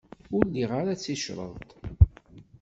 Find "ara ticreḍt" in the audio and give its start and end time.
0.81-1.69